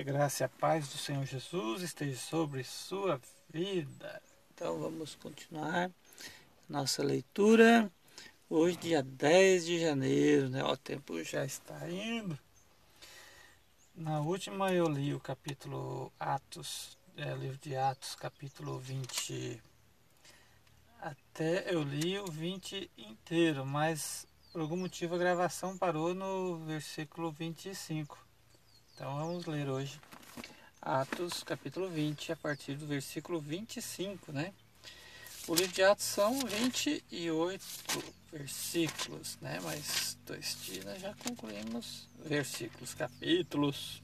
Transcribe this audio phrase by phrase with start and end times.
[0.00, 3.20] Que a graça e a paz do Senhor Jesus esteja sobre sua
[3.52, 4.22] vida.
[4.54, 5.90] Então vamos continuar
[6.66, 7.92] nossa leitura.
[8.48, 10.64] Hoje, dia 10 de janeiro, né?
[10.64, 12.38] O tempo já está indo.
[13.94, 19.62] Na última eu li o capítulo Atos, é, livro de Atos, capítulo 20.
[21.02, 27.30] Até eu li o 20 inteiro, mas por algum motivo a gravação parou no versículo
[27.30, 28.29] 25.
[29.00, 29.98] Então vamos ler hoje
[30.82, 34.52] Atos capítulo 20, a partir do versículo 25, né?
[35.48, 37.64] O livro de Atos são 28
[38.30, 39.58] versículos, né?
[39.62, 44.02] Mas dois dias já concluímos versículos, capítulos.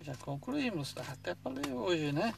[0.00, 2.32] Já concluímos, dá até para ler hoje, né?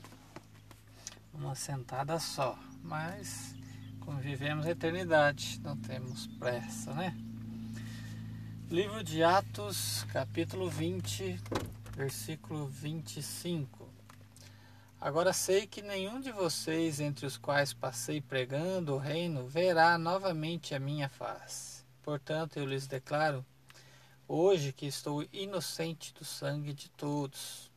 [1.35, 3.55] Uma sentada só, mas
[4.01, 7.15] como vivemos a eternidade, não temos pressa, né?
[8.71, 11.41] Livro de Atos, capítulo 20,
[11.97, 13.89] versículo 25.
[15.01, 20.75] Agora sei que nenhum de vocês, entre os quais passei pregando o reino, verá novamente
[20.75, 21.83] a minha face.
[22.03, 23.43] Portanto, eu lhes declaro
[24.29, 27.73] hoje que estou inocente do sangue de todos.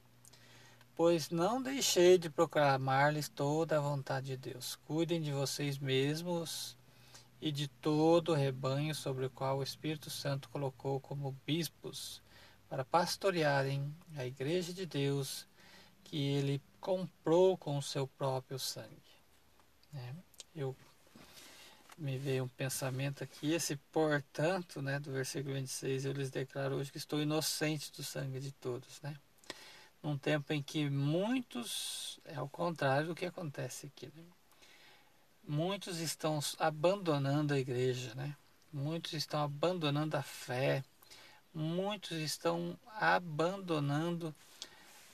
[0.94, 4.76] Pois não deixei de proclamar-lhes toda a vontade de Deus.
[4.84, 6.76] Cuidem de vocês mesmos
[7.42, 12.22] e de todo o rebanho sobre o qual o Espírito Santo colocou como bispos
[12.70, 15.48] para pastorearem a igreja de Deus
[16.04, 19.02] que ele comprou com o seu próprio sangue.
[19.92, 20.16] Né?
[20.56, 20.76] Eu
[21.98, 26.92] me veio um pensamento aqui, esse portanto, né, do versículo 26, eu lhes declaro hoje
[26.92, 29.16] que estou inocente do sangue de todos, né?
[30.02, 34.24] Num tempo em que muitos, é ao contrário do que acontece aqui, né?
[35.48, 38.36] Muitos estão abandonando a igreja, né?
[38.72, 40.84] Muitos estão abandonando a fé,
[41.54, 44.34] muitos estão abandonando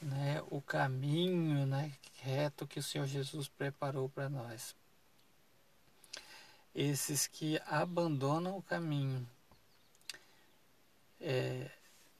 [0.02, 4.75] né, o caminho né, reto que o Senhor Jesus preparou para nós.
[6.73, 9.28] Esses que abandonam o caminho,
[11.19, 11.72] é,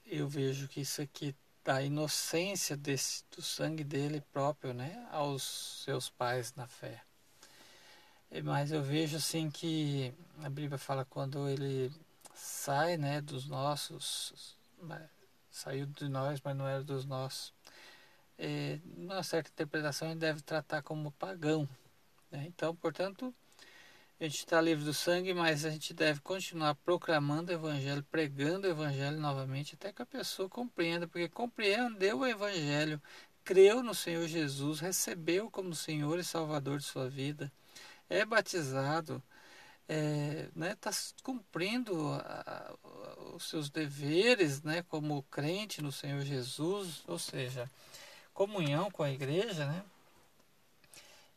[0.04, 1.34] eu vejo que isso aqui
[1.64, 7.02] da inocência desse, do sangue dele próprio, né, aos seus pais na fé.
[8.44, 10.12] Mas eu vejo assim que
[10.42, 11.90] a Bíblia fala quando ele
[12.34, 14.56] sai, né, dos nossos,
[15.50, 17.52] saiu de nós, mas não era dos nossos.
[18.38, 21.68] É, uma certa interpretação ele deve tratar como pagão.
[22.30, 22.44] Né?
[22.46, 23.34] Então, portanto,
[24.20, 28.68] a gente está livre do sangue, mas a gente deve continuar proclamando o Evangelho, pregando
[28.68, 33.02] o Evangelho novamente, até que a pessoa compreenda, porque compreendeu o Evangelho,
[33.42, 37.50] creu no Senhor Jesus, recebeu como Senhor e Salvador de sua vida
[38.08, 39.22] é batizado,
[39.82, 40.90] está é, né, tá
[41.22, 42.74] cumprindo a,
[43.34, 47.70] os seus deveres né, como crente no Senhor Jesus, ou seja,
[48.34, 49.84] comunhão com a igreja, né,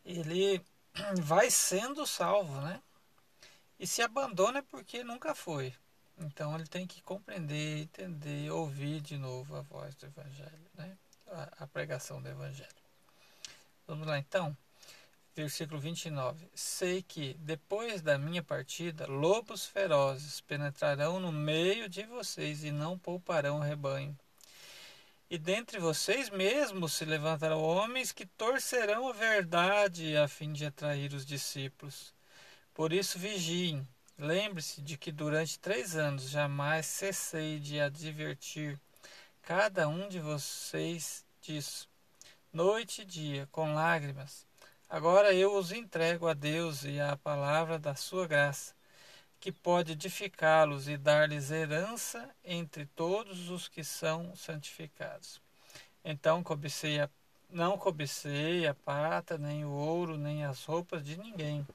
[0.05, 0.61] ele
[1.21, 2.81] vai sendo salvo, né?
[3.79, 5.73] E se abandona porque nunca foi.
[6.19, 10.95] Então ele tem que compreender, entender, ouvir de novo a voz do Evangelho, né?
[11.31, 12.69] a, a pregação do Evangelho.
[13.87, 14.55] Vamos lá então
[15.35, 16.49] versículo 29.
[16.53, 22.97] Sei que, depois da minha partida, lobos ferozes penetrarão no meio de vocês e não
[22.97, 24.17] pouparão o rebanho.
[25.29, 31.13] E dentre vocês mesmos se levantarão homens que torcerão a verdade a fim de atrair
[31.13, 32.13] os discípulos.
[32.73, 33.87] Por isso vigiem.
[34.17, 38.79] Lembre-se de que durante três anos jamais cessei de advertir
[39.41, 41.89] cada um de vocês disso,
[42.53, 44.45] noite e dia, com lágrimas
[44.91, 48.73] Agora eu os entrego a Deus e à palavra da sua graça,
[49.39, 55.41] que pode edificá-los e dar-lhes herança entre todos os que são santificados.
[56.03, 57.09] Então cobicei a,
[57.49, 61.65] não cobicei a prata, nem o ouro, nem as roupas de ninguém.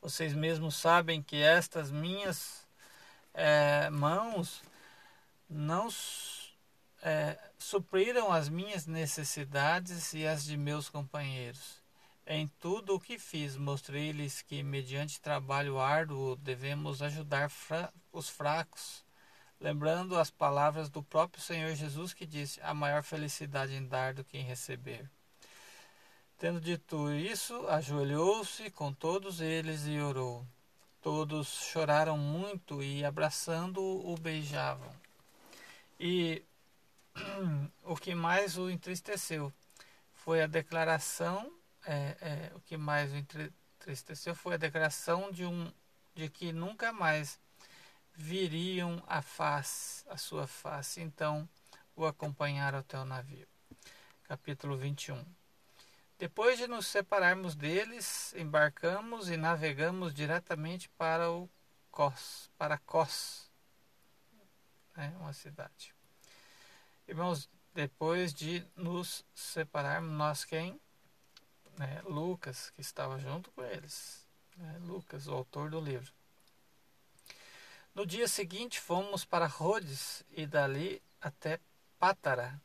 [0.00, 2.66] Vocês mesmos sabem que estas minhas
[3.34, 4.62] é, mãos
[5.50, 5.90] não
[7.04, 11.84] é, supriram as minhas necessidades e as de meus companheiros.
[12.26, 19.04] Em tudo o que fiz, mostrei-lhes que, mediante trabalho árduo, devemos ajudar fra os fracos,
[19.60, 24.24] lembrando as palavras do próprio Senhor Jesus que disse: a maior felicidade em dar do
[24.24, 25.06] que em receber.
[26.38, 30.46] Tendo dito isso, ajoelhou-se com todos eles e orou.
[31.02, 34.90] Todos choraram muito e, abraçando-o, o beijavam.
[36.00, 36.42] E
[37.82, 39.52] o que mais o entristeceu
[40.12, 41.52] foi a declaração,
[41.84, 45.70] é, é, o que mais o entristeceu foi a declaração de, um,
[46.14, 47.38] de que nunca mais
[48.14, 51.00] viriam a face, a sua face.
[51.00, 51.48] Então
[51.94, 53.46] o acompanharam até o navio.
[54.24, 55.22] Capítulo 21
[56.18, 61.48] Depois de nos separarmos deles, embarcamos e navegamos diretamente para o
[61.90, 63.50] Cos, para Cos,
[64.96, 65.93] né, uma cidade.
[67.06, 70.80] Irmãos, depois de nos separarmos, nós quem?
[71.76, 74.26] Né, Lucas, que estava junto com eles.
[74.56, 76.10] Né, Lucas, o autor do livro.
[77.94, 81.60] No dia seguinte fomos para Rhodes e dali até
[81.98, 82.58] Pátara.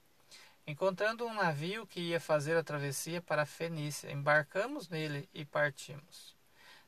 [0.65, 6.33] Encontrando um navio que ia fazer a travessia para Fenícia, embarcamos nele e partimos.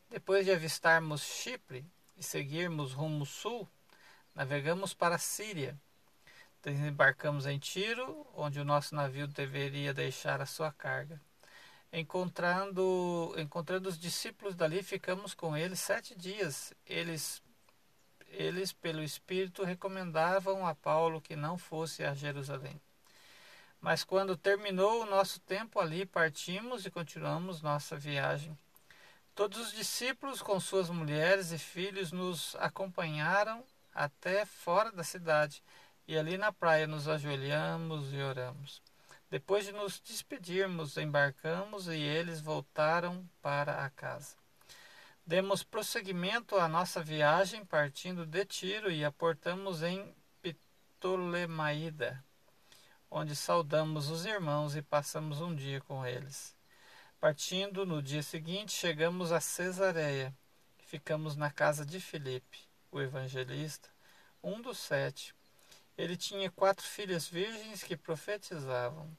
[0.09, 3.67] Depois de avistarmos Chipre e seguirmos rumo sul,
[4.33, 5.77] navegamos para a Síria.
[6.63, 11.19] Desembarcamos em Tiro, onde o nosso navio deveria deixar a sua carga.
[11.91, 16.73] Encontrando, encontrando os discípulos dali, ficamos com eles sete dias.
[16.85, 17.41] Eles
[18.31, 22.79] eles, pelo Espírito, recomendavam a Paulo que não fosse a Jerusalém.
[23.79, 28.57] Mas quando terminou o nosso tempo ali, partimos e continuamos nossa viagem.
[29.35, 35.61] Todos os discípulos, com suas mulheres e filhos, nos acompanharam até fora da cidade,
[36.11, 38.81] e ali na praia nos ajoelhamos e oramos.
[39.29, 44.35] Depois de nos despedirmos, embarcamos e eles voltaram para a casa.
[45.25, 52.21] Demos prosseguimento à nossa viagem partindo de Tiro e aportamos em Ptolemaída,
[53.09, 56.53] onde saudamos os irmãos e passamos um dia com eles.
[57.21, 60.35] Partindo no dia seguinte, chegamos a Cesareia.
[60.77, 63.87] Ficamos na casa de Filipe, o evangelista,
[64.43, 65.33] um dos sete.
[65.97, 69.09] Ele tinha quatro filhas virgens que profetizavam.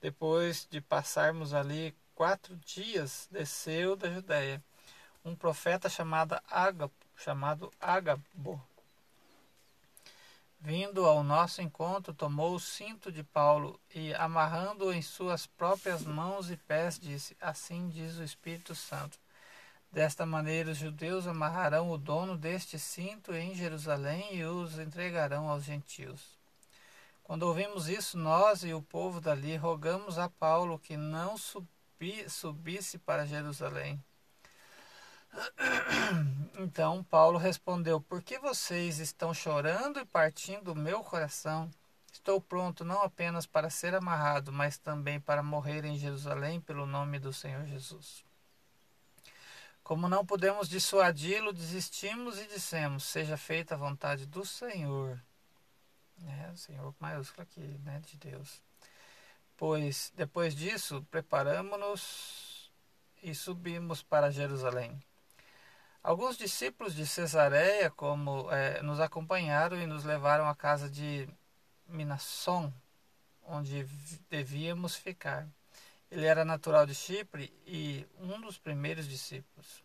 [0.00, 4.62] Depois de passarmos ali quatro dias, desceu da Judéia
[5.24, 8.60] um profeta chamado Agabo, chamado Agabo.
[10.60, 16.50] Vindo ao nosso encontro, tomou o cinto de Paulo e, amarrando-o em suas próprias mãos
[16.50, 19.18] e pés, disse: Assim diz o Espírito Santo.
[19.92, 25.64] Desta maneira, os judeus amarrarão o dono deste cinto em Jerusalém e os entregarão aos
[25.64, 26.38] gentios.
[27.22, 32.96] Quando ouvimos isso, nós e o povo dali rogamos a Paulo que não subi, subisse
[32.96, 34.02] para Jerusalém.
[36.58, 41.70] Então Paulo respondeu: Por que vocês estão chorando e partindo o meu coração?
[42.12, 47.18] Estou pronto não apenas para ser amarrado, mas também para morrer em Jerusalém pelo nome
[47.18, 48.22] do Senhor Jesus.
[49.82, 55.20] Como não podemos dissuadi-lo, desistimos e dissemos: Seja feita a vontade do Senhor.
[56.24, 58.62] É, Senhor maiúsculo aqui, né, de Deus.
[59.56, 62.70] Pois depois disso, preparamos-nos
[63.22, 65.00] e subimos para Jerusalém.
[66.02, 71.28] Alguns discípulos de Cesareia como é, nos acompanharam e nos levaram à casa de
[71.86, 72.72] Minasson,
[73.44, 73.84] onde
[74.28, 75.46] devíamos ficar.
[76.12, 79.82] Ele era natural de Chipre e um dos primeiros discípulos.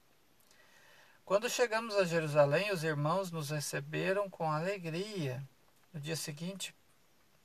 [1.23, 5.41] Quando chegamos a Jerusalém, os irmãos nos receberam com alegria.
[5.93, 6.75] No dia seguinte,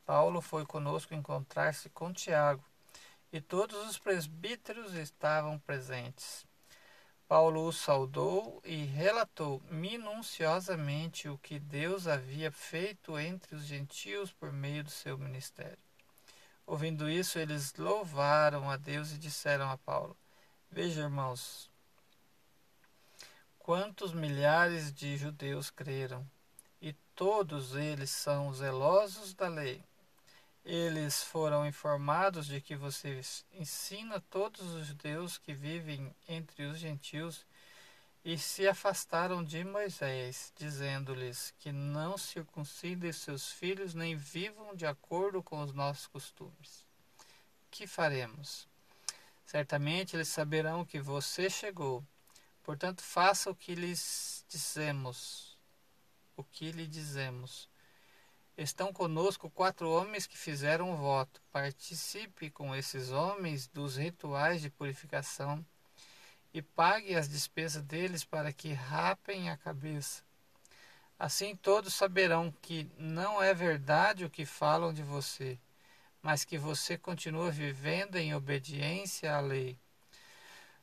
[0.04, 2.64] Paulo foi conosco encontrar-se com Tiago,
[3.32, 6.44] e todos os presbíteros estavam presentes.
[7.28, 14.52] Paulo o saudou e relatou minuciosamente o que Deus havia feito entre os gentios por
[14.52, 15.78] meio do seu ministério.
[16.66, 20.16] Ouvindo isso, eles louvaram a Deus e disseram a Paulo:
[20.70, 21.70] Veja, irmãos,
[23.58, 26.26] quantos milhares de judeus creram,
[26.80, 29.82] e todos eles são zelosos da lei.
[30.64, 33.20] Eles foram informados de que você
[33.52, 37.44] ensina todos os judeus que vivem entre os gentios
[38.24, 45.42] e se afastaram de Moisés, dizendo-lhes que não circuncidem seus filhos nem vivam de acordo
[45.42, 46.86] com os nossos costumes.
[47.70, 48.68] Que faremos?
[49.44, 52.04] Certamente eles saberão que você chegou.
[52.62, 55.58] Portanto, faça o que lhes dizemos.
[56.36, 57.68] O que lhe dizemos
[58.56, 61.40] Estão conosco quatro homens que fizeram um voto.
[61.50, 65.64] Participe com esses homens dos rituais de purificação
[66.52, 70.22] e pague as despesas deles para que rapem a cabeça.
[71.18, 75.58] Assim todos saberão que não é verdade o que falam de você,
[76.20, 79.78] mas que você continua vivendo em obediência à lei.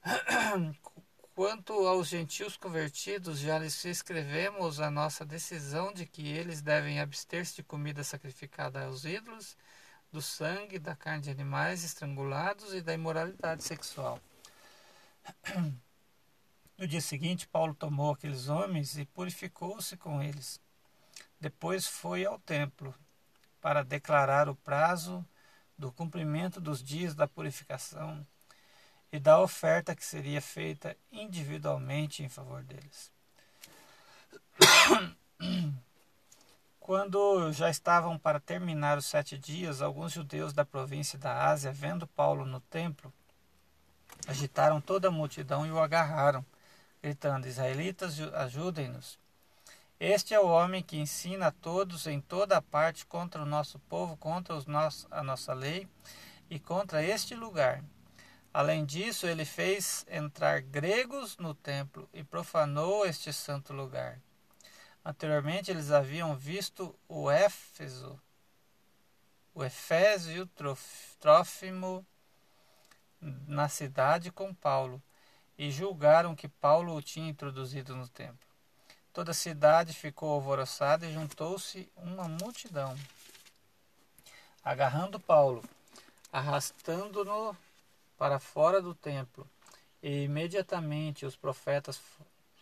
[1.36, 7.56] Quanto aos gentios convertidos, já lhes escrevemos a nossa decisão de que eles devem abster-se
[7.56, 9.56] de comida sacrificada aos ídolos,
[10.12, 14.20] do sangue, da carne de animais estrangulados e da imoralidade sexual.
[16.78, 20.62] No dia seguinte, Paulo tomou aqueles homens e purificou-se com eles.
[21.38, 22.96] Depois foi ao templo.
[23.60, 25.26] para declarar o prazo
[25.78, 28.26] do cumprimento dos dias da purificação
[29.12, 33.12] e da oferta que seria feita individualmente em favor deles.
[36.80, 42.08] Quando já estavam para terminar os sete dias, alguns judeus da província da Ásia, vendo
[42.08, 43.14] Paulo no templo,
[44.30, 46.46] agitaram toda a multidão e o agarraram,
[47.02, 49.18] gritando: Israelitas, ajudem-nos.
[50.00, 53.80] Este é o homem que ensina a todos em toda a parte contra o nosso
[53.80, 55.88] povo, contra os nosso, a nossa lei
[56.50, 57.84] e contra este lugar.
[58.54, 64.20] Além disso, ele fez entrar gregos no templo e profanou este santo lugar.
[65.04, 68.20] Anteriormente eles haviam visto o Éfeso,
[69.56, 70.48] o Efésio
[71.20, 72.06] Trófimo
[73.22, 75.02] na cidade com Paulo
[75.58, 78.48] e julgaram que Paulo o tinha introduzido no templo.
[79.12, 82.96] Toda a cidade ficou alvoroçada e juntou-se uma multidão.
[84.64, 85.64] Agarrando Paulo,
[86.32, 87.56] arrastando-no
[88.18, 89.50] para fora do templo,
[90.02, 92.02] e imediatamente os profetas,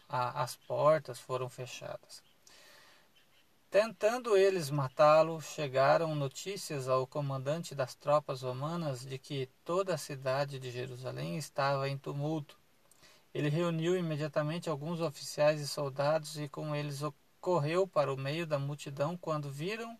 [0.09, 2.23] as portas foram fechadas.
[3.69, 10.57] Tentando eles matá-lo, chegaram notícias ao comandante das tropas romanas de que toda a cidade
[10.57, 12.57] de Jerusalém estava em tumulto.
[13.33, 17.01] Ele reuniu imediatamente alguns oficiais e soldados e com eles
[17.41, 19.99] correu para o meio da multidão quando viram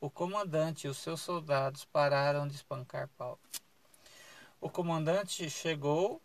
[0.00, 3.40] o comandante e os seus soldados pararam de espancar Paulo.
[4.60, 6.22] O comandante chegou,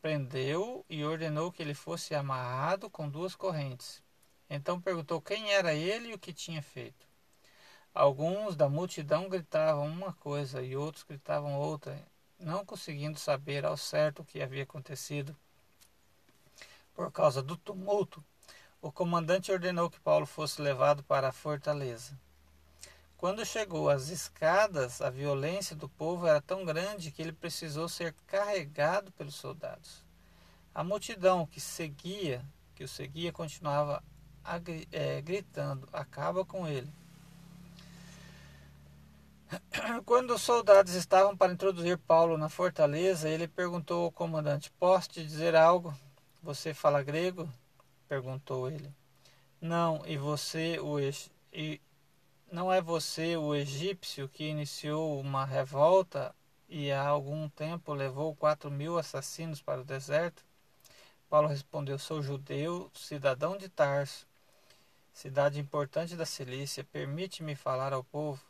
[0.00, 4.06] prendeu e ordenou que ele fosse amarrado com duas correntes.
[4.48, 7.06] Então perguntou quem era ele e o que tinha feito.
[7.94, 12.00] Alguns da multidão gritavam uma coisa e outros gritavam outra,
[12.38, 15.36] não conseguindo saber ao certo o que havia acontecido.
[16.94, 18.24] Por causa do tumulto,
[18.80, 22.16] o comandante ordenou que Paulo fosse levado para a fortaleza.
[23.16, 28.14] Quando chegou às escadas, a violência do povo era tão grande que ele precisou ser
[28.28, 30.04] carregado pelos soldados.
[30.72, 32.44] A multidão que seguia,
[32.76, 34.00] que o seguia, continuava
[34.90, 36.90] é, gritando: Acaba com ele.
[40.06, 45.22] Quando os soldados estavam para introduzir Paulo na fortaleza, ele perguntou ao comandante: Posso te
[45.22, 45.94] dizer algo?
[46.42, 47.48] Você fala grego?
[48.08, 48.90] perguntou ele.
[49.60, 50.98] Não, e você o
[51.52, 51.80] e
[52.50, 56.34] não é você o egípcio que iniciou uma revolta
[56.68, 60.42] e há algum tempo levou quatro mil assassinos para o deserto?
[61.28, 64.27] Paulo respondeu: Sou judeu, cidadão de Tarso
[65.18, 68.40] cidade importante da Cilícia, permite-me falar ao povo?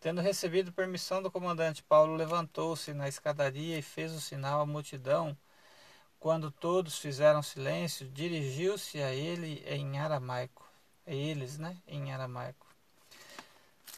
[0.00, 5.36] Tendo recebido permissão do comandante, Paulo levantou-se na escadaria e fez o sinal à multidão.
[6.18, 10.66] Quando todos fizeram silêncio, dirigiu-se a ele em aramaico.
[11.06, 11.76] A eles, né?
[11.86, 12.66] Em aramaico.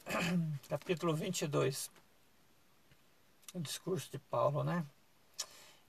[0.69, 1.89] Capítulo 22.
[3.55, 4.85] O discurso de Paulo, né?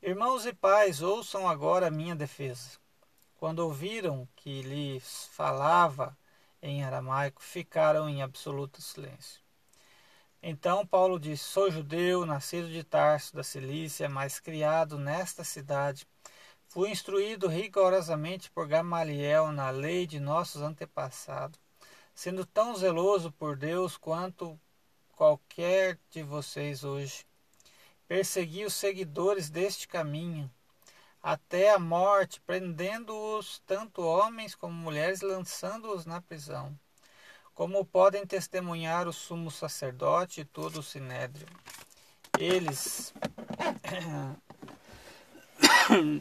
[0.04, 2.78] Irmãos e pais, ouçam agora a minha defesa.
[3.38, 6.18] Quando ouviram que lhes falava
[6.60, 9.40] em aramaico, ficaram em absoluto silêncio.
[10.42, 16.08] Então Paulo disse: Sou judeu, nascido de Tarso, da Cilícia, mas criado nesta cidade.
[16.68, 21.60] Fui instruído rigorosamente por Gamaliel na lei de nossos antepassados,
[22.16, 24.60] sendo tão zeloso por Deus quanto
[25.16, 27.24] qualquer de vocês hoje.
[28.08, 30.52] Persegui os seguidores deste caminho
[31.28, 36.74] até a morte, prendendo-os tanto homens como mulheres, lançando-os na prisão.
[37.54, 41.46] Como podem testemunhar o sumo sacerdote e todo o sinédrio.
[42.40, 43.14] Eles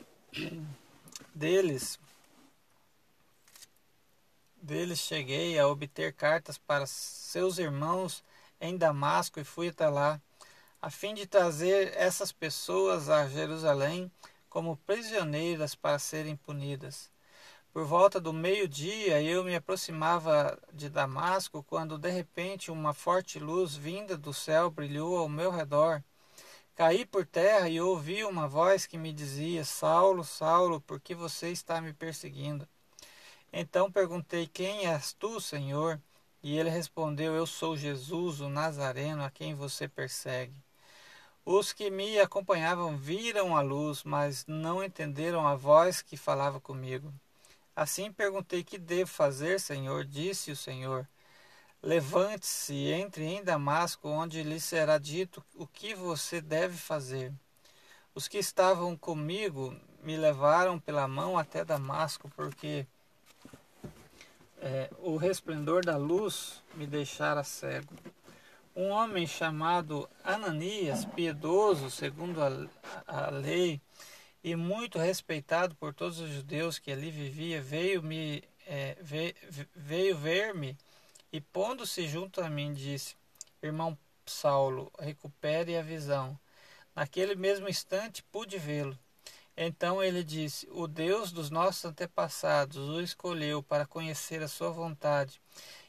[1.33, 2.01] deles
[4.61, 8.25] deles cheguei a obter cartas para seus irmãos
[8.61, 10.21] em Damasco e fui até lá,
[10.83, 14.11] a fim de trazer essas pessoas a Jerusalém
[14.57, 17.11] como prisioneiras para serem punidas.
[17.75, 23.77] Por volta do meio-dia eu me aproximava de Damasco quando de repente uma forte luz
[23.77, 26.03] vinda do céu brilhou ao meu redor.
[26.75, 31.51] Caí por terra e ouvi uma voz que me dizia: Saulo, Saulo, por que você
[31.51, 32.67] está me perseguindo?
[33.53, 36.01] Então perguntei: Quem és tu, Senhor?
[36.43, 40.66] E ele respondeu: Eu sou Jesus, o Nazareno, a quem você persegue.
[41.49, 47.15] Os que me acompanhavam viram a luz, mas não entenderam a voz que falava comigo.
[47.77, 50.05] Assim perguntei: Que devo fazer, Senhor?
[50.05, 51.07] Disse o Senhor:
[51.81, 57.33] Levante-se e entre em Damasco, onde lhe será dito o que você deve fazer.
[58.13, 59.73] Os que estavam comigo
[60.03, 62.85] me levaram pela mão até Damasco, porque
[64.61, 67.95] é, o resplendor da luz me deixara cego.
[68.77, 72.51] Um homem chamado Ananias, piedoso segundo a,
[73.07, 73.81] a lei
[74.45, 78.99] e muito respeitado por todos os judeus que ali vivia, veio me é,
[79.75, 80.77] veio, ver-me
[81.33, 83.17] e pondo-se junto a mim disse:
[83.63, 86.39] Irmão Saulo, recupere a visão.
[86.95, 88.99] Naquele mesmo instante pude vê-lo.
[89.57, 95.41] Então ele disse: O Deus dos nossos antepassados o escolheu para conhecer a sua vontade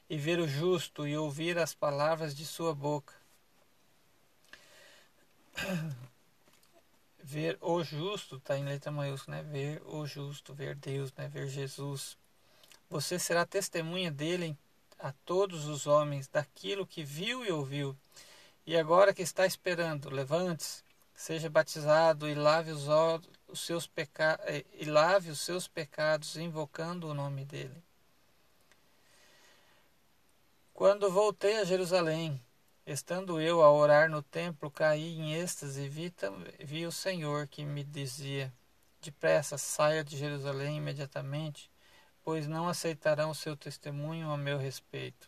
[0.09, 3.13] e ver o justo e ouvir as palavras de sua boca.
[7.21, 9.43] ver o justo, está em letra maiúscula, né?
[9.43, 11.27] Ver o justo, ver Deus, né?
[11.27, 12.17] Ver Jesus.
[12.89, 14.57] Você será testemunha dele
[14.97, 17.95] a todos os homens daquilo que viu e ouviu.
[18.65, 20.83] E agora que está esperando, levante-se,
[21.13, 22.85] seja batizado e lave os,
[23.47, 27.86] os seus pecados e lave os seus pecados invocando o nome dele.
[30.77, 32.39] Quando voltei a Jerusalém,
[32.85, 36.13] estando eu a orar no templo, caí em êxtase e vi,
[36.59, 38.53] vi o Senhor que me dizia:
[39.01, 41.67] Depressa, saia de Jerusalém imediatamente,
[42.23, 45.27] pois não aceitarão o seu testemunho a meu respeito.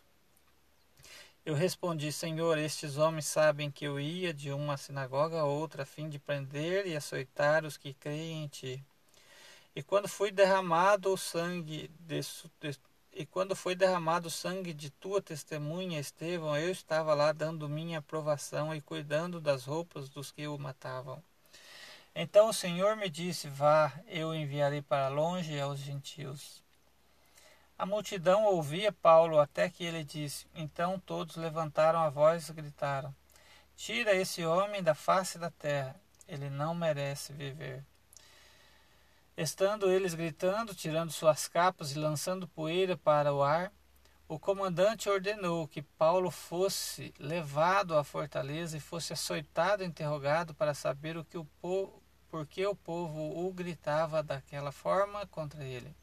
[1.44, 5.86] Eu respondi: Senhor, estes homens sabem que eu ia de uma sinagoga a outra a
[5.86, 8.84] fim de prender e açoitar os que creem em ti.
[9.74, 12.20] E quando foi derramado o sangue de,
[12.60, 12.78] de,
[13.12, 17.98] e quando foi derramado o sangue de tua testemunha, Estevão, eu estava lá dando minha
[17.98, 21.22] aprovação e cuidando das roupas dos que o matavam.
[22.14, 26.62] Então o Senhor me disse: Vá, eu enviarei para longe aos gentios.
[27.78, 30.46] A multidão ouvia Paulo até que ele disse.
[30.54, 33.14] Então todos levantaram a voz e gritaram:
[33.76, 35.96] Tira esse homem da face da terra,
[36.28, 37.84] ele não merece viver.
[39.36, 43.72] Estando eles gritando, tirando suas capas e lançando poeira para o ar,
[44.28, 50.74] o comandante ordenou que Paulo fosse levado à fortaleza e fosse açoitado e interrogado para
[50.74, 55.94] saber o que o povo, por que o povo o gritava daquela forma contra ele.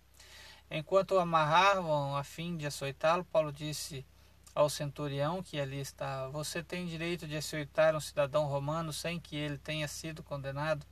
[0.70, 4.06] Enquanto o amarravam a fim de açoitá-lo, Paulo disse
[4.54, 9.38] ao centurião que ali estava: Você tem direito de açoitar um cidadão romano sem que
[9.38, 10.86] ele tenha sido condenado?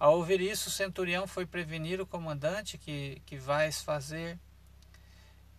[0.00, 4.38] Ao ouvir isso, o centurião foi prevenir o comandante que, que vais fazer.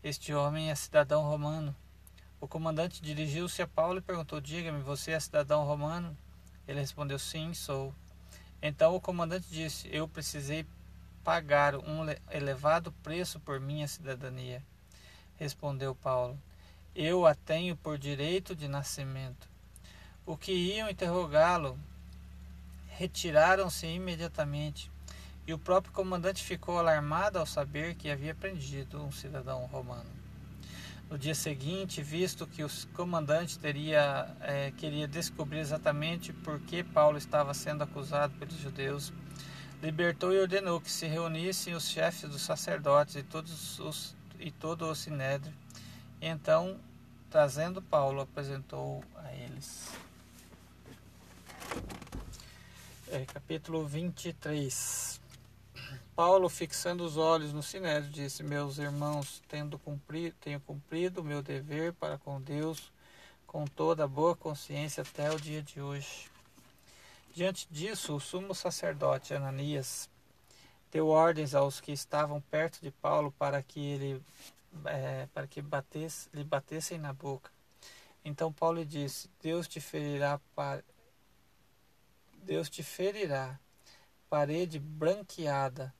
[0.03, 1.75] Este homem é cidadão romano.
[2.39, 6.17] O comandante dirigiu-se a Paulo e perguntou: Diga-me, você é cidadão romano?
[6.67, 7.93] Ele respondeu: Sim, sou.
[8.63, 10.65] Então o comandante disse: Eu precisei
[11.23, 14.63] pagar um elevado preço por minha cidadania.
[15.35, 16.35] Respondeu Paulo:
[16.95, 19.47] Eu a tenho por direito de nascimento.
[20.25, 21.79] O que iam interrogá-lo
[23.01, 24.91] retiraram-se imediatamente,
[25.47, 30.09] e o próprio comandante ficou alarmado ao saber que havia prendido um cidadão romano.
[31.09, 37.17] No dia seguinte, visto que o comandante teria, é, queria descobrir exatamente por que Paulo
[37.17, 39.11] estava sendo acusado pelos judeus,
[39.81, 44.85] libertou e ordenou que se reunissem os chefes dos sacerdotes e, todos os, e todo
[44.85, 45.53] o sinédrio.
[46.21, 46.77] Então,
[47.31, 49.89] trazendo Paulo, apresentou a eles
[53.11, 55.19] é, capítulo 23.
[56.15, 61.41] Paulo, fixando os olhos no sinédrio, disse: Meus irmãos, tendo cumprido, tenho cumprido o meu
[61.41, 62.91] dever para com Deus
[63.45, 66.31] com toda a boa consciência até o dia de hoje.
[67.35, 70.09] Diante disso, o sumo sacerdote Ananias
[70.89, 74.23] deu ordens aos que estavam perto de Paulo para que ele
[74.85, 77.51] é, para que batesse, lhe batessem na boca.
[78.23, 80.81] Então Paulo disse: Deus te ferirá para
[82.41, 83.59] Deus te ferirá.
[84.27, 85.93] Parede branqueada,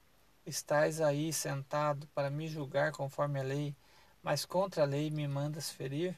[0.43, 3.75] estás aí sentado para me julgar conforme a lei,
[4.23, 6.17] mas contra a lei me mandas ferir?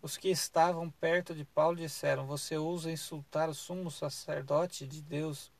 [0.00, 5.50] Os que estavam perto de Paulo disseram: Você ousa insultar o sumo sacerdote de Deus?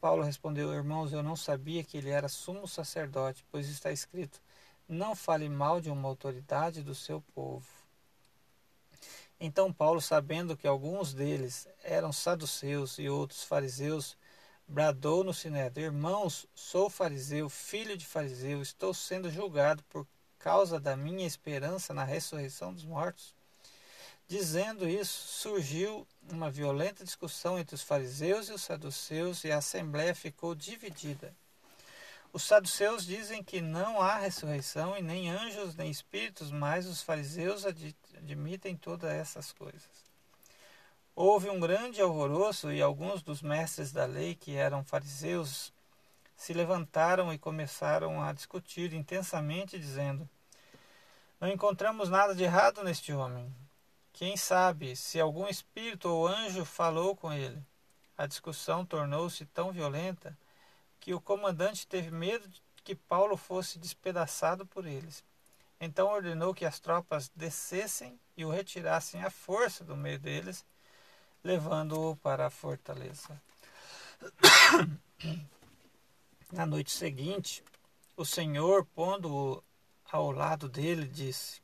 [0.00, 4.40] Paulo respondeu: Irmãos, eu não sabia que ele era sumo sacerdote, pois está escrito:
[4.88, 7.79] Não fale mal de uma autoridade do seu povo.
[9.40, 14.14] Então Paulo, sabendo que alguns deles eram saduceus e outros fariseus,
[14.68, 20.06] bradou no sinédrio: Irmãos, sou fariseu, filho de fariseu, estou sendo julgado por
[20.38, 23.34] causa da minha esperança na ressurreição dos mortos.
[24.28, 30.14] Dizendo isso, surgiu uma violenta discussão entre os fariseus e os saduceus e a assembleia
[30.14, 31.34] ficou dividida.
[32.32, 37.66] Os saduceus dizem que não há ressurreição e nem anjos nem espíritos, mas os fariseus
[37.66, 40.04] admitem todas essas coisas.
[41.14, 45.72] Houve um grande alvoroço e alguns dos mestres da lei, que eram fariseus,
[46.36, 50.28] se levantaram e começaram a discutir intensamente, dizendo:
[51.40, 53.52] Não encontramos nada de errado neste homem.
[54.12, 57.60] Quem sabe se algum espírito ou anjo falou com ele?
[58.16, 60.38] A discussão tornou-se tão violenta
[61.00, 65.24] que o comandante teve medo de que Paulo fosse despedaçado por eles.
[65.80, 70.64] Então ordenou que as tropas descessem e o retirassem à força do meio deles,
[71.42, 73.40] levando-o para a fortaleza.
[76.52, 77.64] Na noite seguinte,
[78.16, 79.62] o Senhor, pondo-o
[80.12, 81.62] ao lado dele, disse: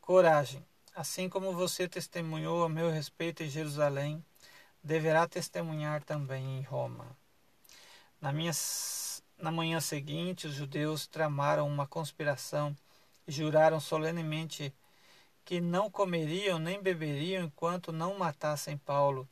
[0.00, 4.22] Coragem, assim como você testemunhou a meu respeito em Jerusalém,
[4.82, 7.16] deverá testemunhar também em Roma.
[8.20, 8.52] Na, minha,
[9.38, 12.76] na manhã seguinte, os judeus tramaram uma conspiração
[13.26, 14.74] e juraram solenemente
[15.44, 19.28] que não comeriam nem beberiam enquanto não matassem Paulo.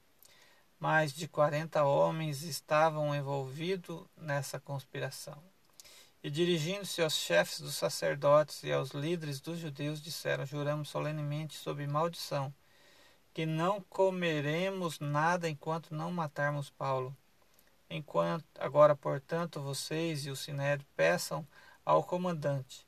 [0.81, 5.42] Mais de quarenta homens estavam envolvidos nessa conspiração.
[6.22, 11.87] E dirigindo-se aos chefes dos sacerdotes e aos líderes dos judeus, disseram: Juramos solenemente sob
[11.87, 12.53] maldição
[13.33, 17.16] que não comeremos nada enquanto não matarmos Paulo.
[17.90, 21.46] Enquanto agora, portanto, vocês e o sinédrio peçam
[21.85, 22.87] ao comandante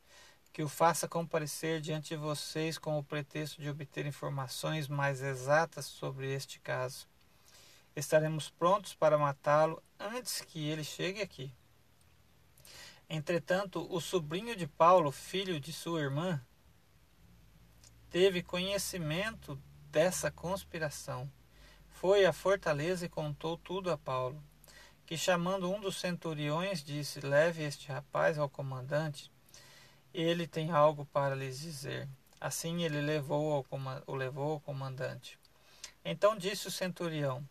[0.52, 5.86] que o faça comparecer diante de vocês com o pretexto de obter informações mais exatas
[5.86, 7.06] sobre este caso.
[7.94, 11.52] Estaremos prontos para matá-lo antes que ele chegue aqui.
[13.08, 16.40] Entretanto, o sobrinho de Paulo, filho de sua irmã,
[18.08, 19.60] teve conhecimento
[19.90, 21.30] dessa conspiração.
[21.88, 24.42] Foi à fortaleza e contou tudo a Paulo,
[25.10, 29.28] que chamando um dos centuriões disse: Leve este rapaz ao comandante,
[30.14, 32.08] ele tem algo para lhes dizer.
[32.40, 33.66] Assim ele levou
[34.06, 35.36] o levou ao comandante.
[36.04, 37.44] Então disse o centurião: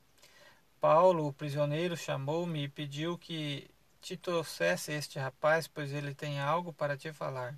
[0.79, 3.69] Paulo, o prisioneiro, chamou-me e pediu que
[3.99, 7.53] te trouxesse este rapaz, pois ele tem algo para te falar.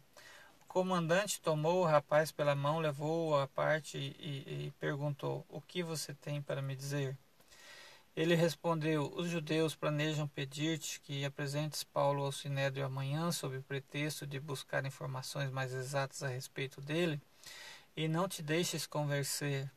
[0.64, 5.84] O comandante tomou o rapaz pela mão, levou-o à parte e, e perguntou: O que
[5.84, 7.16] você tem para me dizer?
[8.16, 14.28] Ele respondeu: Os judeus planejam pedir-te que apresentes Paulo ao sinédrio amanhã, sob o pretexto
[14.28, 17.22] de buscar informações mais exatas a respeito dele,
[17.96, 19.70] e não te deixes convencer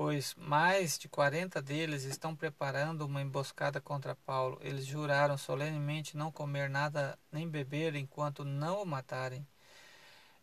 [0.00, 4.58] pois mais de quarenta deles estão preparando uma emboscada contra Paulo.
[4.62, 9.46] Eles juraram solenemente não comer nada nem beber enquanto não o matarem.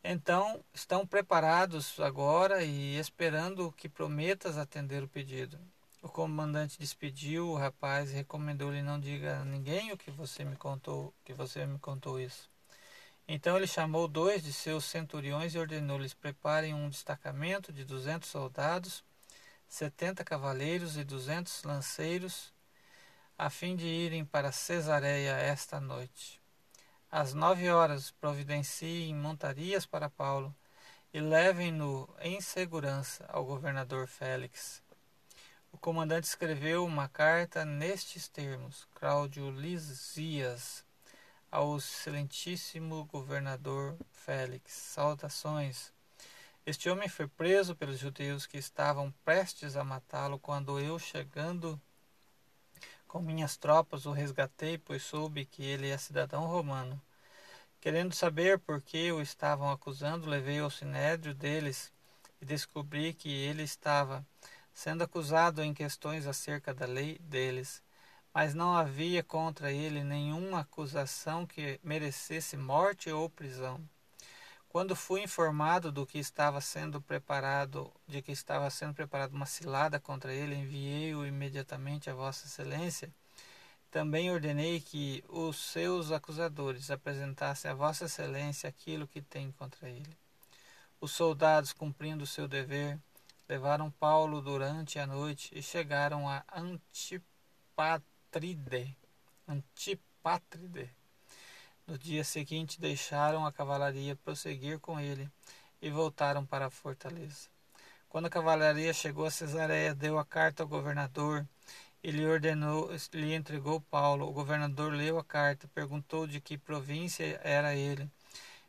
[0.03, 5.57] Então estão preparados agora e esperando que prometas atender o pedido.
[6.01, 10.55] O comandante despediu o rapaz e recomendou-lhe não diga a ninguém o que você me
[10.55, 12.49] contou, que você me contou isso.
[13.27, 19.03] Então ele chamou dois de seus centuriões e ordenou-lhes preparem um destacamento de duzentos soldados
[19.67, 22.53] setenta cavaleiros e duzentos lanceiros,
[23.37, 26.41] a fim de irem para Cesareia esta noite.
[27.11, 30.55] Às nove horas providenciem montarias para Paulo
[31.13, 34.81] e levem-no em segurança ao governador Félix.
[35.71, 40.83] O comandante escreveu uma carta nestes termos: Cláudio Lisias,
[41.51, 44.73] ao excelentíssimo governador Félix.
[44.73, 45.91] Saudações.
[46.65, 51.79] Este homem foi preso pelos judeus que estavam prestes a matá-lo quando eu, chegando
[53.07, 57.01] com minhas tropas, o resgatei, pois soube que ele é cidadão romano.
[57.79, 61.91] Querendo saber por que o estavam acusando, levei ao sinédrio deles
[62.41, 64.25] e descobri que ele estava
[64.77, 67.81] sendo acusado em questões acerca da lei deles,
[68.31, 73.81] mas não havia contra ele nenhuma acusação que merecesse morte ou prisão.
[74.69, 79.99] Quando fui informado do que estava sendo preparado, de que estava sendo preparada uma cilada
[79.99, 83.11] contra ele, enviei-o imediatamente a Vossa Excelência.
[83.89, 90.15] Também ordenei que os seus acusadores apresentassem a Vossa Excelência aquilo que tem contra ele.
[91.01, 92.99] Os soldados, cumprindo seu dever,
[93.47, 98.03] levaram Paulo durante a noite e chegaram a Antipatride.
[99.47, 100.97] Antipatride
[101.87, 105.29] no dia seguinte, deixaram a cavalaria prosseguir com ele
[105.81, 107.47] e voltaram para a fortaleza.
[108.09, 111.47] Quando a cavalaria chegou a Cesareia, deu a carta ao governador
[112.03, 114.27] e lhe ordenou, lhe entregou Paulo.
[114.27, 118.09] O governador leu a carta, perguntou de que província era ele,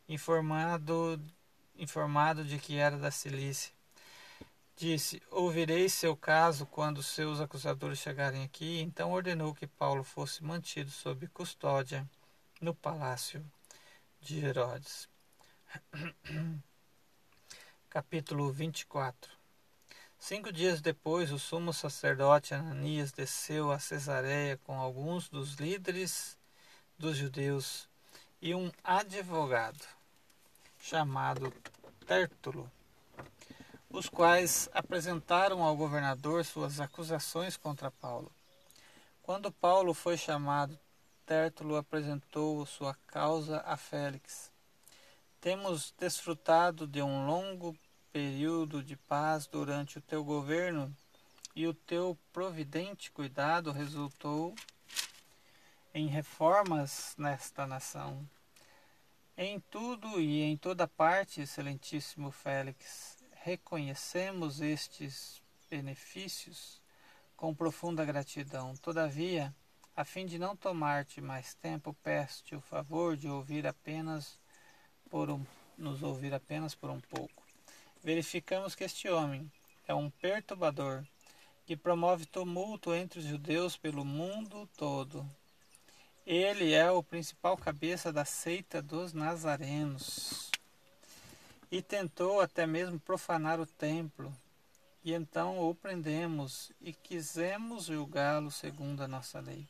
[0.09, 1.21] informado,
[1.77, 3.78] informado de que era da Cilícia.
[4.79, 8.79] Disse: Ouvirei seu caso quando seus acusadores chegarem aqui.
[8.81, 12.09] Então ordenou que Paulo fosse mantido sob custódia
[12.61, 13.45] no palácio
[14.21, 15.09] de Herodes.
[17.91, 19.33] Capítulo 24
[20.17, 26.39] Cinco dias depois, o sumo sacerdote Ananias desceu a Cesareia com alguns dos líderes
[26.97, 27.89] dos judeus
[28.41, 29.85] e um advogado
[30.79, 31.53] chamado
[32.07, 32.71] Tértulo.
[33.91, 38.31] Os quais apresentaram ao governador suas acusações contra Paulo.
[39.23, 40.79] Quando Paulo foi chamado,
[41.25, 44.51] Tértulo apresentou sua causa a Félix.
[45.41, 47.77] Temos desfrutado de um longo
[48.11, 50.91] período de paz durante o teu governo
[51.55, 54.55] e o teu providente cuidado resultou
[55.93, 58.27] em reformas nesta nação.
[59.37, 66.81] Em tudo e em toda parte, excelentíssimo Félix, reconhecemos estes benefícios
[67.37, 68.75] com profunda gratidão.
[68.77, 69.55] Todavia,
[69.97, 74.39] a fim de não tomar-te mais tempo, peço-te o favor de ouvir apenas
[75.11, 75.45] por um,
[75.77, 77.43] nos ouvir apenas por um pouco.
[78.03, 79.51] Verificamos que este homem
[79.87, 81.05] é um perturbador
[81.67, 85.29] que promove tumulto entre os judeus pelo mundo todo.
[86.27, 90.51] Ele é o principal cabeça da seita dos nazarenos
[91.71, 94.33] e tentou até mesmo profanar o templo.
[95.05, 99.67] E então o prendemos e quisemos julgá-lo segundo a nossa lei.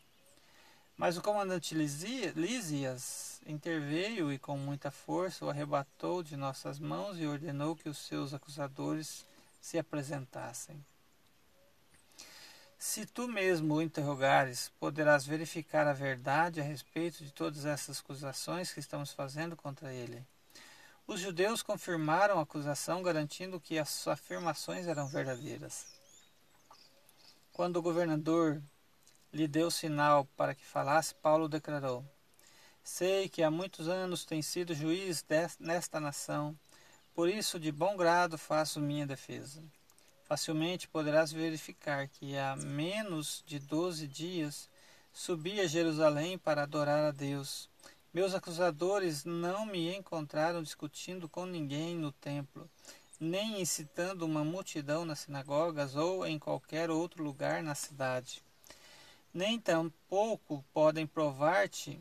[0.97, 7.27] Mas o comandante Lísias interveio e com muita força o arrebatou de nossas mãos e
[7.27, 9.25] ordenou que os seus acusadores
[9.61, 10.85] se apresentassem.
[12.77, 18.73] Se tu mesmo o interrogares, poderás verificar a verdade a respeito de todas essas acusações
[18.73, 20.25] que estamos fazendo contra ele.
[21.09, 25.87] Os judeus confirmaram a acusação, garantindo que as afirmações eram verdadeiras.
[27.51, 28.63] Quando o governador
[29.33, 32.05] lhe deu sinal para que falasse, Paulo declarou:
[32.85, 35.25] Sei que há muitos anos tem sido juiz
[35.59, 36.55] nesta nação,
[37.15, 39.65] por isso de bom grado faço minha defesa.
[40.25, 44.69] Facilmente poderás verificar que há menos de doze dias
[45.11, 47.67] subi a Jerusalém para adorar a Deus.
[48.13, 52.69] Meus acusadores não me encontraram discutindo com ninguém no templo,
[53.21, 58.43] nem incitando uma multidão nas sinagogas ou em qualquer outro lugar na cidade
[59.33, 62.01] nem tampouco podem provar-te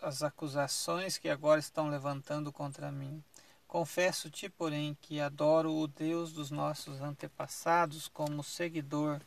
[0.00, 3.22] as acusações que agora estão levantando contra mim.
[3.66, 9.20] Confesso-te, porém, que adoro o Deus dos nossos antepassados como seguidor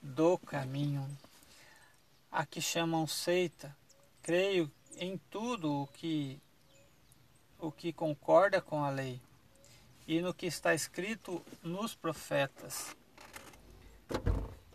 [0.00, 1.08] do caminho,
[2.30, 3.76] a que chamam seita.
[4.22, 6.40] Creio em tudo o que
[7.58, 9.20] o que concorda com a lei
[10.06, 12.94] e no que está escrito nos profetas.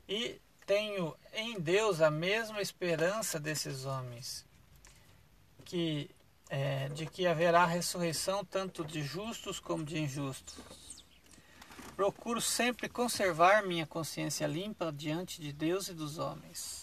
[0.07, 4.45] E tenho em Deus a mesma esperança desses homens,
[5.63, 6.09] que
[6.49, 10.59] é, de que haverá ressurreição tanto de justos como de injustos.
[11.95, 16.80] Procuro sempre conservar minha consciência limpa diante de Deus e dos homens.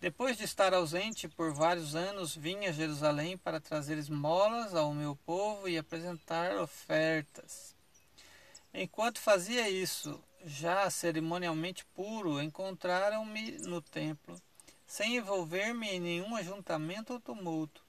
[0.00, 5.16] Depois de estar ausente por vários anos, vim a Jerusalém para trazer esmolas ao meu
[5.26, 7.74] povo e apresentar ofertas.
[8.72, 14.40] Enquanto fazia isso, já cerimonialmente puro, encontraram-me no templo,
[14.86, 17.82] sem envolver-me em nenhum ajuntamento ou tumulto.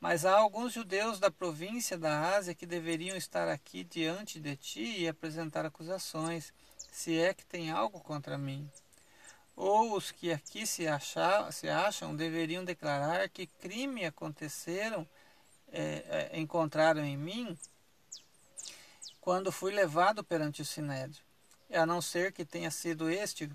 [0.00, 5.02] Mas há alguns judeus da província da Ásia que deveriam estar aqui diante de ti
[5.02, 6.52] e apresentar acusações,
[6.90, 8.68] se é que tem algo contra mim.
[9.60, 15.04] Ou os que aqui se, achar, se acham deveriam declarar que crime aconteceram,
[15.72, 17.58] é, é, encontraram em mim,
[19.20, 21.20] quando fui levado perante o Sinédrio
[21.76, 23.50] a não ser que tenha sido este,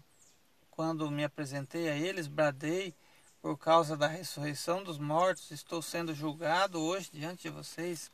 [0.70, 2.94] quando me apresentei a eles, bradei
[3.42, 8.12] por causa da ressurreição dos mortos, estou sendo julgado hoje diante de vocês.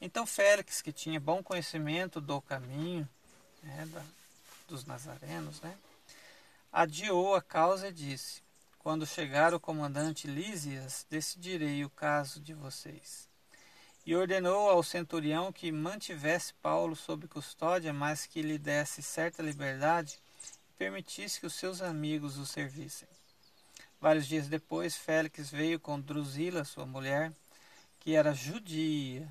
[0.00, 3.08] Então Félix, que tinha bom conhecimento do caminho
[3.62, 4.02] né, da,
[4.68, 5.74] dos nazarenos, né,
[6.74, 8.42] adiou a causa e disse:
[8.80, 13.32] Quando chegar o comandante Lísias, decidirei o caso de vocês
[14.04, 20.18] e ordenou ao centurião que mantivesse Paulo sob custódia, mas que lhe desse certa liberdade
[20.68, 23.08] e permitisse que os seus amigos o servissem.
[23.98, 27.32] Vários dias depois, Félix veio com Drusila, sua mulher,
[27.98, 29.26] que era judia.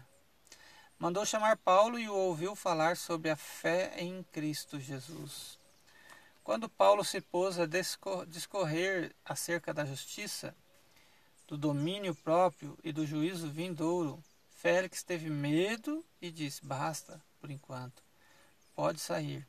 [0.98, 5.60] Mandou chamar Paulo e o ouviu falar sobre a fé em Cristo Jesus.
[6.44, 7.66] Quando Paulo se pôs a
[8.28, 10.54] discorrer acerca da justiça,
[11.48, 18.04] do domínio próprio e do juízo vindouro, Félix teve medo e disse: Basta, por enquanto.
[18.76, 19.48] Pode sair.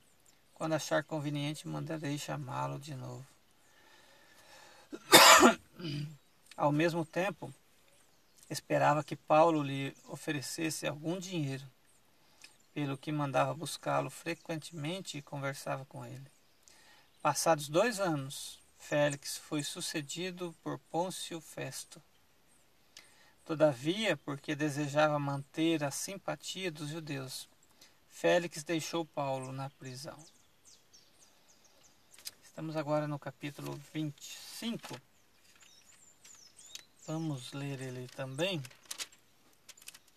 [0.55, 3.27] Quando achar conveniente, mandarei chamá-lo de novo.
[6.57, 7.53] Ao mesmo tempo,
[8.49, 11.65] esperava que Paulo lhe oferecesse algum dinheiro,
[12.73, 16.34] pelo que mandava buscá-lo frequentemente e conversava com ele.
[17.25, 22.03] Passados dois anos, Félix foi sucedido por Pôncio Festo.
[23.47, 27.49] Todavia, porque desejava manter a simpatia dos judeus,
[28.11, 30.19] Félix deixou Paulo na prisão.
[32.45, 35.01] Estamos agora no capítulo 25.
[37.07, 38.63] Vamos ler ele também.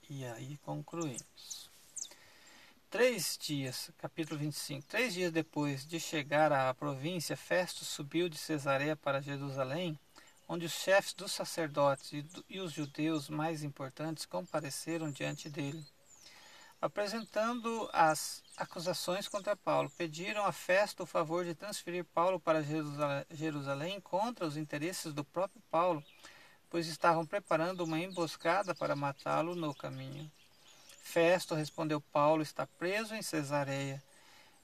[0.10, 1.67] E aí concluímos.
[2.90, 4.88] Três dias, capítulo 25.
[4.88, 10.00] Três dias depois de chegar à província, Festo subiu de Cesareia para Jerusalém,
[10.48, 15.86] onde os chefes dos sacerdotes e os judeus mais importantes compareceram diante dele.
[16.82, 22.64] Apresentando as acusações contra Paulo, pediram a Festo o favor de transferir Paulo para
[23.30, 26.02] Jerusalém contra os interesses do próprio Paulo
[26.70, 30.30] pois estavam preparando uma emboscada para matá-lo no caminho.
[31.08, 34.04] Festo respondeu: Paulo está preso em Cesareia,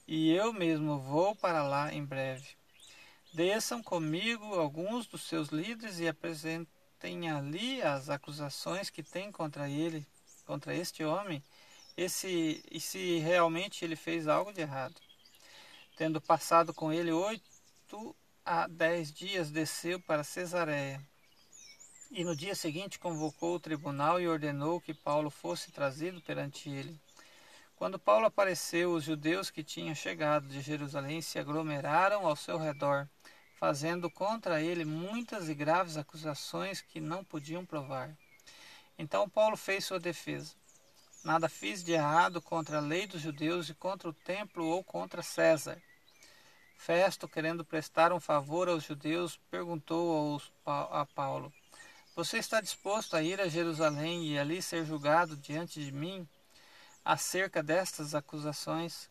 [0.05, 2.49] e eu mesmo vou para lá em breve.
[3.33, 10.05] Desçam comigo alguns dos seus líderes e apresentem ali as acusações que têm contra ele,
[10.45, 11.41] contra este homem,
[11.95, 14.99] esse, e se realmente ele fez algo de errado.
[15.95, 21.01] Tendo passado com ele oito a dez dias, desceu para Cesareia
[22.15, 26.95] e no dia seguinte convocou o tribunal e ordenou que Paulo fosse trazido perante ele.
[27.75, 33.09] Quando Paulo apareceu, os judeus que tinham chegado de Jerusalém se aglomeraram ao seu redor,
[33.55, 38.15] fazendo contra ele muitas e graves acusações que não podiam provar.
[38.97, 40.53] Então Paulo fez sua defesa.
[41.23, 45.23] Nada fiz de errado contra a lei dos judeus e contra o templo ou contra
[45.23, 45.81] César.
[46.77, 51.51] Festo, querendo prestar um favor aos judeus, perguntou a Paulo:
[52.15, 56.27] você está disposto a ir a Jerusalém e ali ser julgado diante de mim
[57.03, 59.09] acerca destas acusações?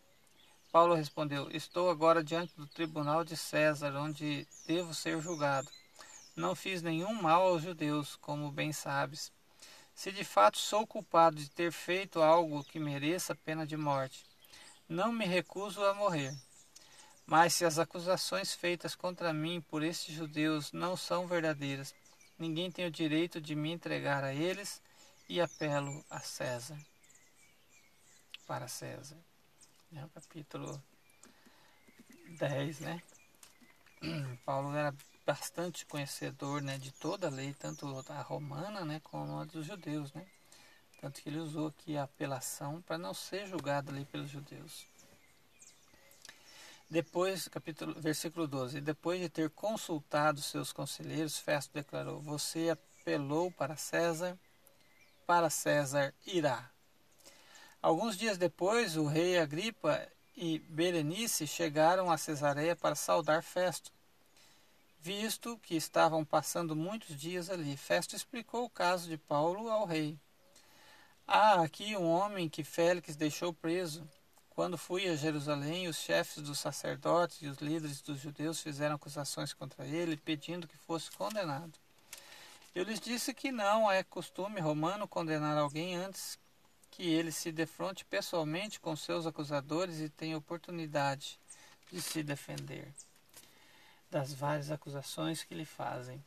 [0.70, 5.68] Paulo respondeu: Estou agora diante do tribunal de César, onde devo ser julgado.
[6.36, 9.32] Não fiz nenhum mal aos judeus, como bem sabes.
[9.94, 14.24] Se de fato sou culpado de ter feito algo que mereça pena de morte,
[14.88, 16.32] não me recuso a morrer.
[17.26, 21.94] Mas se as acusações feitas contra mim por estes judeus não são verdadeiras,
[22.42, 24.82] Ninguém tem o direito de me entregar a eles
[25.28, 26.76] e apelo a César.
[28.48, 29.16] Para César.
[29.94, 30.82] É o capítulo
[32.40, 33.00] 10, né?
[34.44, 34.92] Paulo era
[35.24, 40.12] bastante conhecedor né, de toda a lei, tanto a romana né, como a dos judeus.
[40.12, 40.26] Né?
[41.00, 44.84] Tanto que ele usou aqui a apelação para não ser julgado ali pelos judeus.
[46.92, 48.78] Depois, capítulo, versículo 12.
[48.82, 54.38] Depois de ter consultado seus conselheiros, Festo declarou: Você apelou para César,
[55.26, 56.70] para César irá.
[57.80, 63.90] Alguns dias depois, o rei Agripa e Berenice chegaram a Cesareia para saudar Festo.
[65.00, 70.18] Visto que estavam passando muitos dias ali, Festo explicou o caso de Paulo ao rei.
[71.26, 74.06] Há aqui um homem que Félix deixou preso
[74.54, 79.54] quando fui a Jerusalém, os chefes dos sacerdotes e os líderes dos judeus fizeram acusações
[79.54, 81.72] contra ele, pedindo que fosse condenado.
[82.74, 86.38] Eu lhes disse que não é costume romano condenar alguém antes
[86.90, 91.38] que ele se defronte pessoalmente com seus acusadores e tenha oportunidade
[91.90, 92.92] de se defender
[94.10, 96.22] das várias acusações que lhe fazem.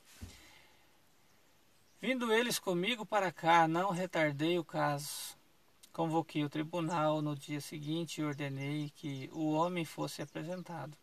[2.02, 5.36] Vindo eles comigo para cá, não retardei o caso
[5.96, 10.98] Convoquei o tribunal no dia seguinte e ordenei que o homem fosse apresentado.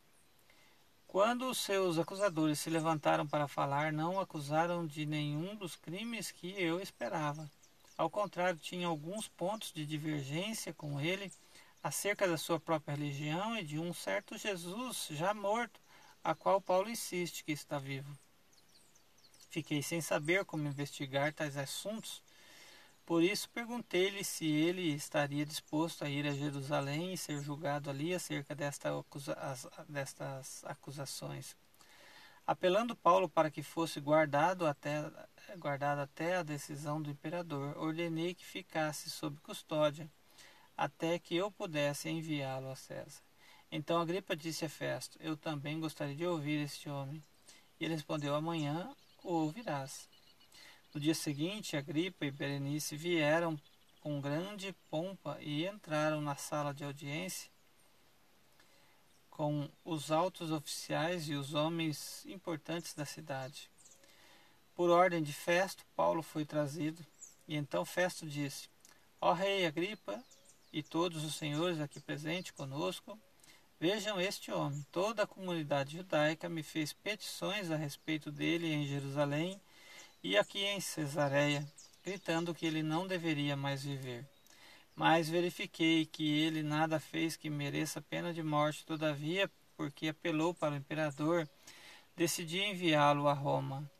[1.08, 6.48] Quando os seus acusadores se levantaram para falar, não acusaram de nenhum dos crimes que
[6.62, 7.50] eu esperava.
[7.96, 11.32] Ao contrário, tinha alguns pontos de divergência com ele
[11.82, 15.80] acerca da sua própria religião e de um certo Jesus já morto,
[16.22, 18.14] a qual Paulo insiste que está vivo.
[19.48, 22.20] Fiquei sem saber como investigar tais assuntos
[23.04, 28.14] por isso perguntei-lhe se ele estaria disposto a ir a Jerusalém e ser julgado ali
[28.14, 31.56] acerca desta acusa as, destas acusações.
[32.46, 35.10] Apelando Paulo para que fosse guardado até,
[35.58, 40.10] guardado até a decisão do imperador, ordenei que ficasse sob custódia,
[40.76, 43.22] até que eu pudesse enviá-lo a César.
[43.70, 47.22] Então Agripa disse a Festo: Eu também gostaria de ouvir este homem.
[47.80, 50.08] E ele respondeu: Amanhã o ouvirás.
[50.94, 53.58] No dia seguinte, Agripa e Berenice vieram
[54.00, 57.50] com grande pompa e entraram na sala de audiência
[59.30, 63.70] com os altos oficiais e os homens importantes da cidade.
[64.74, 67.02] Por ordem de Festo, Paulo foi trazido,
[67.48, 68.68] e então Festo disse:
[69.18, 70.22] Ó rei Agripa
[70.70, 73.18] e todos os senhores aqui presentes conosco,
[73.80, 74.84] vejam este homem.
[74.92, 79.58] Toda a comunidade judaica me fez petições a respeito dele em Jerusalém
[80.22, 81.66] e aqui em Cesareia,
[82.04, 84.24] gritando que ele não deveria mais viver.
[84.94, 90.74] Mas verifiquei que ele nada fez que mereça pena de morte, todavia, porque apelou para
[90.74, 91.48] o imperador,
[92.16, 93.90] decidi enviá-lo a Roma.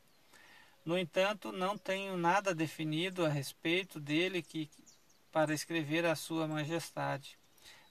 [0.85, 4.69] No entanto, não tenho nada definido a respeito dele que
[5.31, 7.37] para escrever a sua majestade.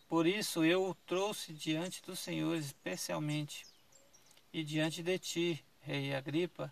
[0.08, 3.66] Por isso eu o trouxe diante dos senhores especialmente
[4.52, 6.70] e diante de ti, rei Agripa,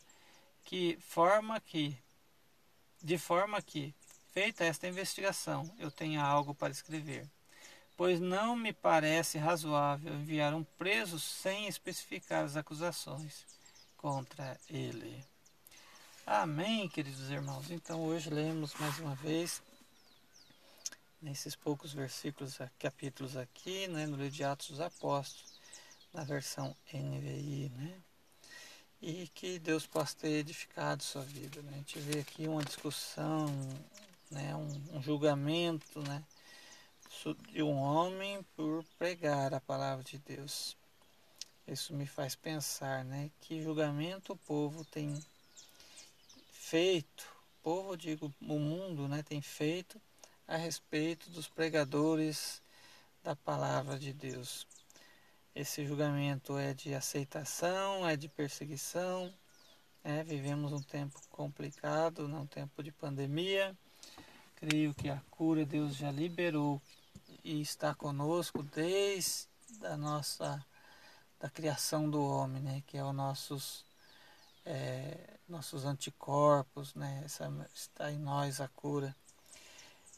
[0.64, 1.96] que forma que
[3.02, 3.94] de forma que
[4.32, 7.28] feita esta investigação, eu tenha algo para escrever.
[7.96, 13.44] Pois não me parece razoável enviar um preso sem especificar as acusações
[13.96, 15.22] contra ele.
[16.26, 17.70] Amém, queridos irmãos.
[17.70, 19.62] Então hoje lemos mais uma vez
[21.20, 25.52] nesses poucos versículos, capítulos aqui, né, no livro de Atos dos Apóstolos,
[26.14, 27.89] na versão NVI, né?
[29.40, 31.62] Que Deus possa ter edificado sua vida.
[31.62, 31.70] Né?
[31.72, 33.46] A gente vê aqui uma discussão,
[34.30, 36.22] né, um, um julgamento, né,
[37.48, 40.76] de um homem por pregar a palavra de Deus.
[41.66, 45.18] Isso me faz pensar, né, que julgamento o povo tem
[46.52, 49.98] feito, o povo, digo, o mundo, né, tem feito
[50.46, 52.60] a respeito dos pregadores
[53.24, 54.66] da palavra de Deus.
[55.60, 59.30] Esse julgamento é de aceitação, é de perseguição.
[60.02, 63.76] É, vivemos um tempo complicado, um tempo de pandemia.
[64.56, 66.80] Creio que a cura Deus já liberou
[67.44, 69.48] e está conosco desde
[69.84, 70.64] a nossa
[71.38, 73.84] da criação do homem, né, que é os nossos
[74.64, 79.14] é, nossos anticorpos, né, essa, está em nós a cura.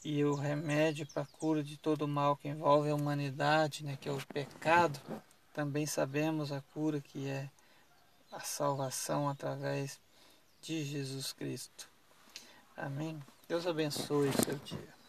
[0.05, 3.97] E o remédio para a cura de todo o mal que envolve a humanidade, né,
[3.99, 5.01] que é o pecado,
[5.53, 7.49] também sabemos a cura que é
[8.31, 9.99] a salvação através
[10.61, 11.87] de Jesus Cristo.
[12.75, 13.21] Amém.
[13.47, 15.02] Deus abençoe o seu dia.